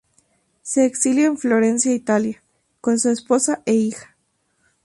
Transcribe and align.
Se 0.63 0.83
exilia 0.83 1.27
en 1.27 1.37
Florencia, 1.37 1.93
Italia 1.93 2.41
con 2.81 2.97
su 2.97 3.11
esposa 3.11 3.61
e 3.67 3.75
hija. 3.75 4.17